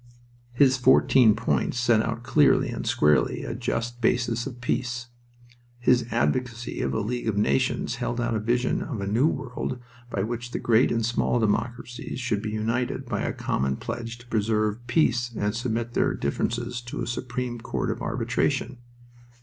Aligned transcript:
His 0.53 0.77
Fourteen 0.77 1.35
Points 1.35 1.79
set 1.79 2.01
out 2.01 2.23
clearly 2.23 2.69
and 2.69 2.87
squarely 2.87 3.43
a 3.43 3.53
just 3.53 4.01
basis 4.01 4.47
of 4.47 4.59
peace. 4.59 5.09
His 5.77 6.07
advocacy 6.09 6.81
of 6.81 6.91
a 6.95 6.99
League 7.01 7.27
of 7.27 7.37
Nations 7.37 7.97
held 7.97 8.19
out 8.19 8.33
a 8.33 8.39
vision 8.39 8.81
of 8.81 8.99
a 8.99 9.05
new 9.05 9.27
world 9.27 9.77
by 10.09 10.23
which 10.23 10.49
the 10.49 10.57
great 10.59 10.91
and 10.91 11.05
small 11.05 11.37
democracies 11.39 12.19
should 12.19 12.41
be 12.41 12.49
united 12.49 13.05
by 13.05 13.21
a 13.21 13.31
common 13.31 13.75
pledge 13.75 14.17
to 14.17 14.27
preserve 14.27 14.79
peace 14.87 15.31
and 15.37 15.55
submit 15.55 15.93
their 15.93 16.15
differences 16.15 16.81
to 16.81 17.01
a 17.01 17.05
supreme 17.05 17.59
court 17.59 17.91
of 17.91 18.01
arbitration. 18.01 18.79